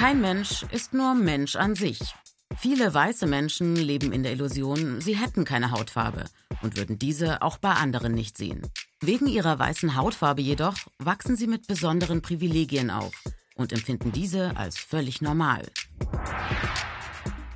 Kein 0.00 0.22
Mensch 0.22 0.64
ist 0.72 0.94
nur 0.94 1.14
Mensch 1.14 1.56
an 1.56 1.74
sich. 1.74 2.00
Viele 2.56 2.94
weiße 2.94 3.26
Menschen 3.26 3.76
leben 3.76 4.12
in 4.12 4.22
der 4.22 4.32
Illusion, 4.32 5.02
sie 5.02 5.14
hätten 5.14 5.44
keine 5.44 5.72
Hautfarbe 5.72 6.24
und 6.62 6.78
würden 6.78 6.98
diese 6.98 7.42
auch 7.42 7.58
bei 7.58 7.72
anderen 7.72 8.14
nicht 8.14 8.38
sehen. 8.38 8.62
Wegen 9.02 9.26
ihrer 9.26 9.58
weißen 9.58 9.96
Hautfarbe 9.96 10.40
jedoch 10.40 10.76
wachsen 10.98 11.36
sie 11.36 11.46
mit 11.46 11.66
besonderen 11.66 12.22
Privilegien 12.22 12.88
auf 12.90 13.12
und 13.56 13.74
empfinden 13.74 14.10
diese 14.10 14.56
als 14.56 14.78
völlig 14.78 15.20
normal. 15.20 15.66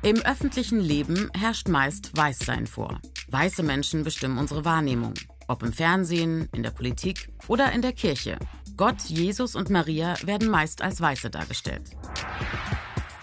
Im 0.00 0.22
öffentlichen 0.22 0.80
Leben 0.80 1.30
herrscht 1.38 1.68
meist 1.68 2.16
Weißsein 2.16 2.66
vor. 2.66 3.02
Weiße 3.28 3.62
Menschen 3.62 4.02
bestimmen 4.02 4.38
unsere 4.38 4.64
Wahrnehmung, 4.64 5.12
ob 5.46 5.62
im 5.62 5.74
Fernsehen, 5.74 6.48
in 6.54 6.62
der 6.62 6.70
Politik 6.70 7.28
oder 7.48 7.70
in 7.72 7.82
der 7.82 7.92
Kirche. 7.92 8.38
Gott, 8.78 9.02
Jesus 9.02 9.56
und 9.56 9.68
Maria 9.68 10.14
werden 10.24 10.48
meist 10.48 10.80
als 10.80 11.02
Weiße 11.02 11.28
dargestellt. 11.28 11.90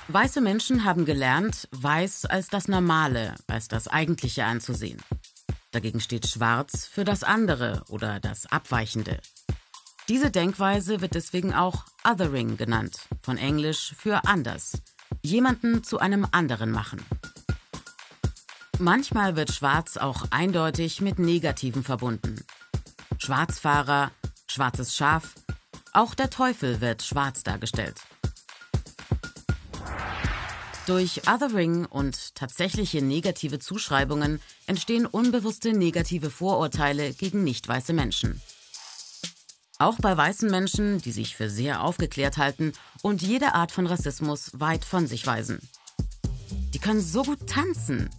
Weiße 0.10 0.42
Menschen 0.42 0.84
haben 0.84 1.06
gelernt, 1.06 1.68
Weiß 1.72 2.26
als 2.26 2.48
das 2.48 2.68
Normale, 2.68 3.36
als 3.48 3.68
das 3.68 3.88
Eigentliche 3.88 4.46
anzusehen. 4.46 5.02
Dagegen 5.72 6.00
steht 6.00 6.28
Schwarz 6.28 6.86
für 6.86 7.04
das 7.04 7.24
andere 7.24 7.84
oder 7.90 8.20
das 8.20 8.46
Abweichende. 8.46 9.20
Diese 10.08 10.32
Denkweise 10.32 11.02
wird 11.02 11.16
deswegen 11.16 11.54
auch 11.54 11.84
Othering 12.06 12.56
genannt, 12.56 13.10
von 13.22 13.38
Englisch 13.38 13.94
für 13.98 14.26
anders. 14.26 14.82
Jemanden 15.22 15.84
zu 15.84 16.00
einem 16.00 16.26
anderen 16.32 16.72
machen. 16.72 17.04
Manchmal 18.80 19.36
wird 19.36 19.52
Schwarz 19.52 19.98
auch 19.98 20.26
eindeutig 20.32 21.02
mit 21.02 21.20
Negativen 21.20 21.84
verbunden. 21.84 22.46
Schwarzfahrer, 23.18 24.12
schwarzes 24.48 24.96
Schaf, 24.96 25.36
auch 25.92 26.14
der 26.14 26.30
Teufel 26.30 26.80
wird 26.80 27.04
schwarz 27.04 27.44
dargestellt. 27.44 28.02
Durch 30.88 31.28
Othering 31.28 31.86
und 31.86 32.34
tatsächliche 32.34 33.02
negative 33.02 33.60
Zuschreibungen 33.60 34.40
entstehen 34.68 35.06
unbewusste 35.06 35.74
negative 35.74 36.30
Vorurteile 36.30 37.14
gegen 37.14 37.44
nicht 37.44 37.68
weiße 37.68 37.92
Menschen. 37.92 38.42
Auch 39.80 39.98
bei 39.98 40.16
weißen 40.16 40.50
Menschen, 40.50 41.02
die 41.02 41.12
sich 41.12 41.36
für 41.36 41.50
sehr 41.50 41.84
aufgeklärt 41.84 42.38
halten 42.38 42.72
und 43.02 43.22
jede 43.22 43.54
Art 43.54 43.74
von 43.74 43.86
Rassismus 43.86 44.52
weit 44.54 44.86
von 44.86 45.08
sich 45.08 45.28
weisen. 45.28 45.60
Die 46.74 46.80
können 46.80 47.02
so 47.02 47.24
gut 47.24 47.48
tanzen. 47.48 48.10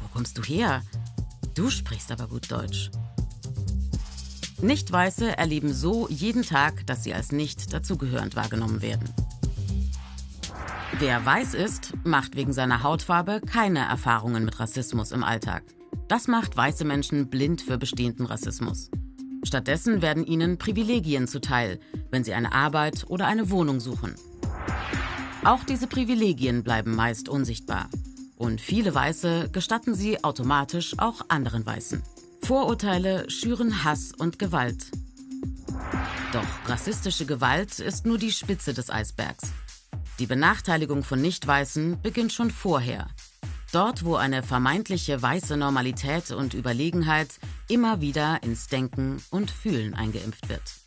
Wo 0.00 0.06
kommst 0.12 0.38
du 0.38 0.44
her? 0.44 0.84
Du 1.56 1.70
sprichst 1.70 2.12
aber 2.12 2.28
gut 2.28 2.52
Deutsch. 2.52 2.92
Nicht-Weiße 4.62 5.36
erleben 5.36 5.74
so 5.74 6.08
jeden 6.08 6.44
Tag, 6.44 6.86
dass 6.86 7.02
sie 7.02 7.14
als 7.14 7.32
nicht 7.32 7.72
dazugehörend 7.72 8.36
wahrgenommen 8.36 8.80
werden. 8.80 9.12
Wer 10.92 11.26
weiß 11.26 11.54
ist, 11.54 11.92
macht 12.04 12.36
wegen 12.36 12.52
seiner 12.52 12.82
Hautfarbe 12.82 13.40
keine 13.40 13.80
Erfahrungen 13.80 14.44
mit 14.44 14.58
Rassismus 14.58 15.12
im 15.12 15.24
Alltag. 15.24 15.62
Das 16.08 16.28
macht 16.28 16.56
weiße 16.56 16.84
Menschen 16.84 17.28
blind 17.28 17.60
für 17.60 17.76
bestehenden 17.76 18.26
Rassismus. 18.26 18.90
Stattdessen 19.44 20.00
werden 20.00 20.24
ihnen 20.24 20.58
Privilegien 20.58 21.28
zuteil, 21.28 21.80
wenn 22.10 22.24
sie 22.24 22.32
eine 22.32 22.52
Arbeit 22.52 23.04
oder 23.08 23.26
eine 23.26 23.50
Wohnung 23.50 23.80
suchen. 23.80 24.14
Auch 25.44 25.64
diese 25.64 25.86
Privilegien 25.86 26.62
bleiben 26.62 26.94
meist 26.94 27.28
unsichtbar. 27.28 27.88
Und 28.36 28.60
viele 28.60 28.94
Weiße 28.94 29.50
gestatten 29.52 29.94
sie 29.94 30.24
automatisch 30.24 30.98
auch 30.98 31.22
anderen 31.28 31.66
Weißen. 31.66 32.02
Vorurteile 32.42 33.28
schüren 33.28 33.84
Hass 33.84 34.12
und 34.16 34.38
Gewalt. 34.38 34.86
Doch 36.32 36.68
rassistische 36.68 37.26
Gewalt 37.26 37.78
ist 37.78 38.06
nur 38.06 38.18
die 38.18 38.32
Spitze 38.32 38.72
des 38.72 38.90
Eisbergs. 38.90 39.52
Die 40.18 40.26
Benachteiligung 40.26 41.04
von 41.04 41.20
Nicht-Weißen 41.20 42.00
beginnt 42.00 42.32
schon 42.32 42.50
vorher. 42.50 43.08
Dort, 43.72 44.04
wo 44.04 44.16
eine 44.16 44.42
vermeintliche 44.42 45.20
weiße 45.20 45.58
Normalität 45.58 46.30
und 46.30 46.54
Überlegenheit 46.54 47.28
immer 47.68 48.00
wieder 48.00 48.42
ins 48.42 48.68
Denken 48.68 49.22
und 49.30 49.50
Fühlen 49.50 49.92
eingeimpft 49.92 50.48
wird. 50.48 50.85